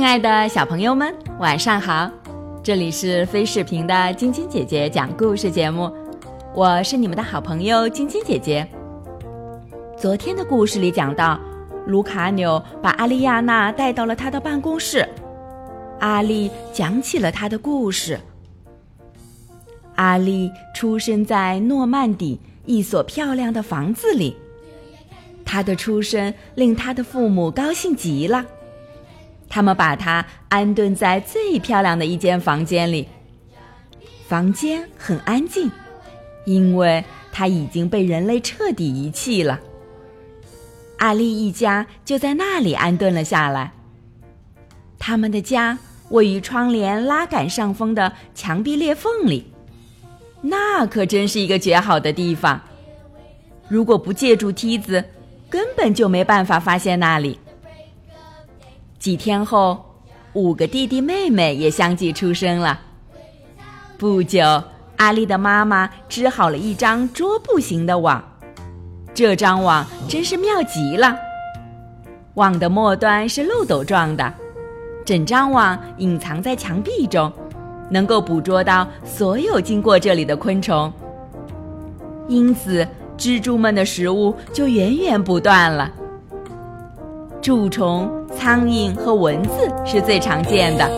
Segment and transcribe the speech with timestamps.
[0.00, 2.10] 亲爱的小朋友们，晚上好！
[2.62, 5.94] 这里是飞视频的晶晶姐姐讲故事节目，
[6.54, 8.66] 我是你们的好朋友晶晶姐姐。
[9.98, 11.38] 昨天的故事里讲到，
[11.86, 15.06] 卢卡纽把阿丽亚娜带到了他的办公室，
[15.98, 18.18] 阿丽讲起了他的故事。
[19.96, 24.34] 阿丽出生在诺曼底一所漂亮的房子里，
[25.44, 28.46] 她的出生令她的父母高兴极了。
[29.50, 33.06] 他们把它安顿在最漂亮的一间房间里。
[34.28, 35.68] 房间很安静，
[36.46, 39.58] 因为它已经被人类彻底遗弃了。
[40.98, 43.72] 阿丽一家就在那里安顿了下来。
[45.00, 45.76] 他们的家
[46.10, 49.50] 位于窗帘拉杆上风的墙壁裂缝里，
[50.42, 52.60] 那可真是一个绝好的地方。
[53.66, 55.04] 如果不借助梯子，
[55.48, 57.39] 根本就没办法发现那里。
[59.00, 59.82] 几天后，
[60.34, 62.78] 五个弟弟妹妹也相继出生了。
[63.96, 64.62] 不久，
[64.98, 68.22] 阿丽的妈妈织好了一张桌布型的网，
[69.14, 71.16] 这张网真是妙极了。
[72.34, 74.34] 网的末端是漏斗状的，
[75.02, 77.32] 整张网隐藏在墙壁中，
[77.88, 80.92] 能够捕捉到所有经过这里的昆虫。
[82.28, 85.90] 因此，蜘蛛们的食物就源源不断了。
[87.40, 88.19] 蛀虫。
[88.40, 90.90] 苍蝇和蚊子是最常见的，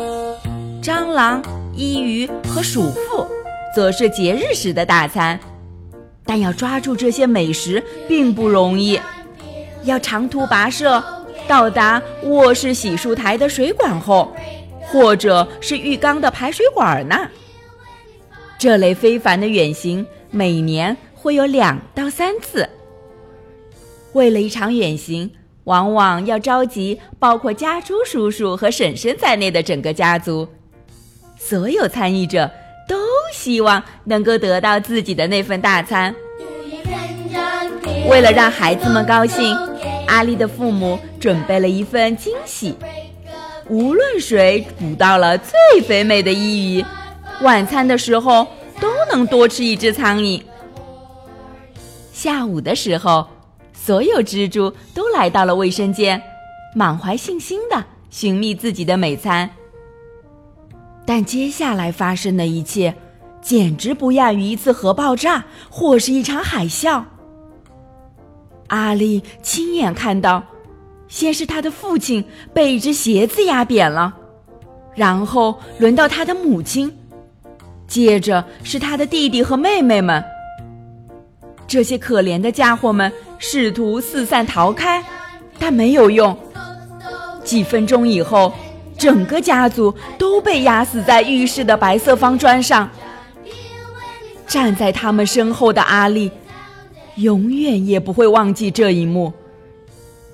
[0.81, 1.43] 蟑螂、
[1.75, 3.27] 衣鱼和鼠妇
[3.75, 5.39] 则是节日时的大餐。
[6.25, 8.99] 但要抓住这些美食并不容易，
[9.83, 11.03] 要长途跋涉
[11.49, 14.33] 到达卧室洗漱台的水管后，
[14.81, 17.29] 或者是浴缸的排水管呢。
[18.57, 22.69] 这类非凡的远行每年会有两到三次。
[24.13, 25.29] 为了一场远行。
[25.65, 30.49] 往往要召集包括家猪叔叔和婶婶在内的整个家族，
[31.39, 32.51] 所有参与者
[32.89, 32.97] 都
[33.33, 36.13] 希望能够得到自己的那份大餐。
[38.09, 39.57] 为了让孩子们高兴，
[40.09, 42.77] 阿丽的父母准备了一份惊喜：
[43.69, 46.85] 无论谁捕到了最肥美的伊鱼，
[47.43, 48.47] 晚餐的时候
[48.81, 50.43] 都能多吃一只苍蝇。
[52.13, 53.25] 下午的时候。
[53.73, 56.23] 所有蜘蛛都来到了卫生间，
[56.75, 59.51] 满怀信心的寻觅自己的美餐。
[61.05, 62.95] 但接下来发生的一切，
[63.41, 67.03] 简直不亚于一次核爆炸或是一场海啸。
[68.69, 70.45] 阿丽亲眼看到，
[71.09, 74.15] 先是他的父亲被一只鞋子压扁了，
[74.95, 76.97] 然后轮到他的母亲，
[77.89, 80.25] 接着是他的弟弟和妹妹们。
[81.67, 83.13] 这些可怜的家伙们
[83.45, 85.03] 试图四散逃开，
[85.59, 86.35] 但没有用。
[87.43, 88.55] 几分钟以后，
[88.97, 92.89] 整个家族都被压死在浴室的白色方砖上。
[94.47, 96.31] 站在他们身后的阿丽，
[97.17, 99.33] 永远也不会忘记这一幕。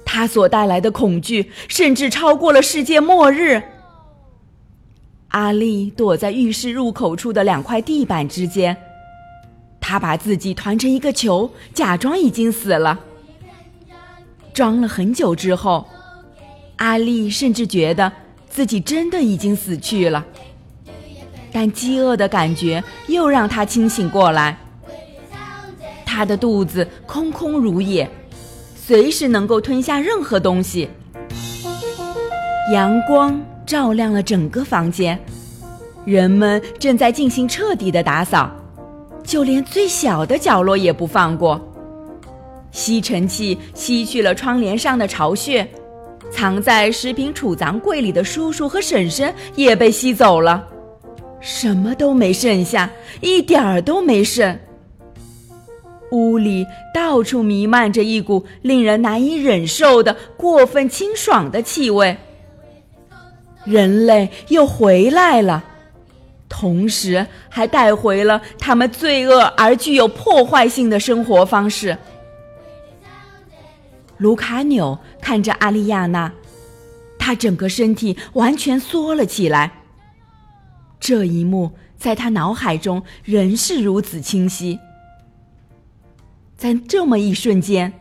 [0.04, 3.62] 他所带来的恐惧，甚至超过了世界末日。
[5.28, 8.76] 阿丽躲在浴室入口处的两块地板之间。
[9.90, 12.98] 他把自己团成一个球，假装已经死了。
[14.52, 15.88] 装了很久之后，
[16.76, 18.12] 阿丽甚至觉得
[18.50, 20.22] 自己真的已经死去了。
[21.50, 24.58] 但饥饿的感觉又让他清醒过来。
[26.04, 28.06] 他的肚子空空如也，
[28.76, 30.90] 随时能够吞下任何东西。
[32.74, 35.18] 阳光照亮了整个房间，
[36.04, 38.54] 人们正在进行彻底的打扫。
[39.28, 41.60] 就连最小的角落也不放过。
[42.70, 45.68] 吸尘器吸去了窗帘上的巢穴，
[46.30, 50.66] 藏在食品储藏柜里的叔叔和婶婶也被吸走了，
[51.40, 52.90] 什么都没剩下，
[53.20, 54.58] 一点儿都没剩。
[56.10, 62.16] 屋里到处弥漫着一股令人难以忍受的过分清爽的气味。
[63.64, 65.62] 人类又回来了。
[66.48, 71.96] 同时还带回了他们罪恶而具有破坏性的生活方式。
[74.16, 76.32] 卢卡纽看着阿丽亚娜，
[77.18, 79.70] 他整个身体完全缩了起来。
[80.98, 84.78] 这一幕在他脑海中仍是如此清晰。
[86.56, 87.92] 在这么一瞬间，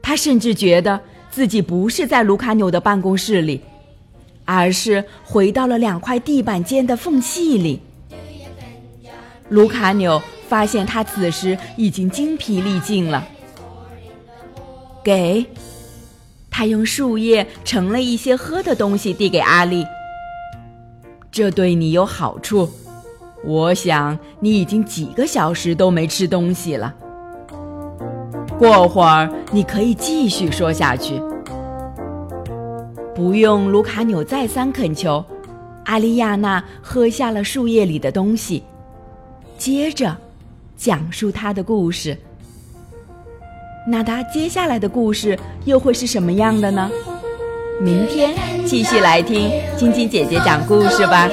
[0.00, 3.60] 他甚至觉得自己不是在卢卡纽的办公室里。
[4.46, 7.82] 而是回到了两块地板间的缝隙里。
[9.50, 13.22] 卢卡纽发现他此时已经精疲力尽了。
[15.04, 15.44] 给，
[16.50, 19.84] 他用树叶盛了一些喝的东西递给阿丽。
[21.30, 22.68] 这对你有好处。
[23.44, 26.92] 我想你已经几个小时都没吃东西了。
[28.58, 31.20] 过会儿你可以继续说下去。
[33.16, 35.24] 不用卢卡纽再三恳求，
[35.86, 38.62] 阿丽亚娜喝下了树叶里的东西，
[39.56, 40.14] 接着
[40.76, 42.14] 讲述她的故事。
[43.88, 46.90] 那她接下来的故事又会是什么样的呢？
[47.80, 48.34] 明天
[48.66, 51.26] 继续来听晶晶姐姐讲故事吧。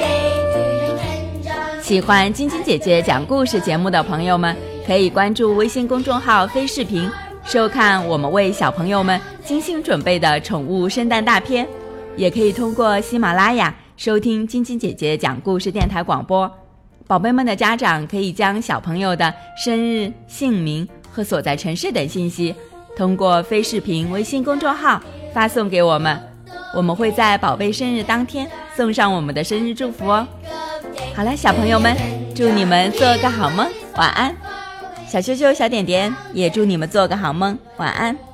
[1.82, 7.06] 喜欢晶晶姐姐讲故事节目的朋友们，可以关注微信公众号“飞视频”，
[7.44, 11.66] 收看我们为小朋友们精心准备的宠物圣诞大片。
[12.16, 16.50] 也可以通过喜马拉雅收听晶晶姐姐讲故事电台广播。
[17.06, 19.32] 宝贝们的家长可以将小朋友的
[19.62, 22.54] 生日、姓名和所在城市等信息，
[22.96, 25.00] 通过飞视频微信公众号
[25.32, 26.18] 发送给我们。
[26.72, 30.26] 我们会在宝贝生日当天送上我们的生日祝福哦。
[31.14, 31.94] 好了，小朋友们，
[32.34, 34.34] 祝你们做个好梦，晚安。
[35.14, 38.33] 小羞羞、小点点也祝你们做个好梦，晚安。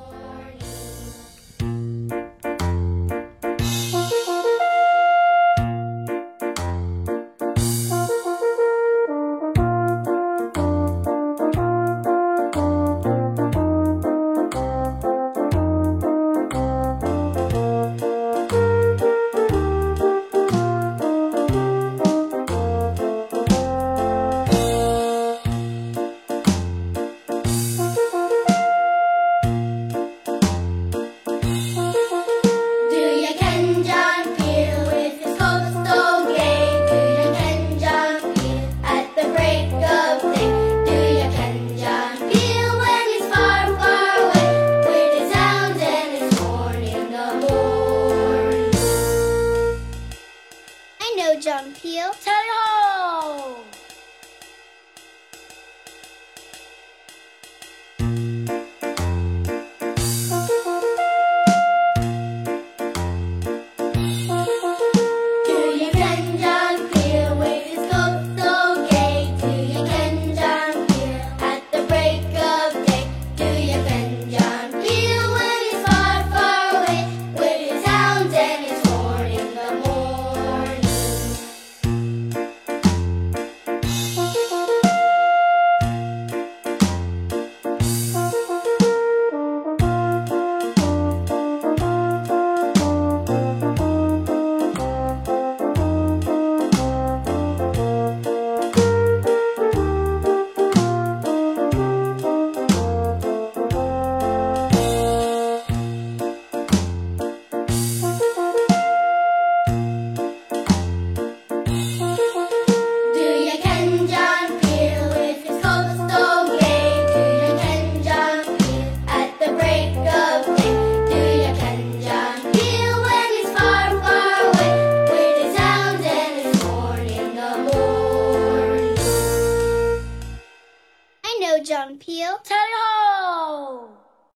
[51.41, 52.11] John Peel.
[52.21, 53.80] Tally ho!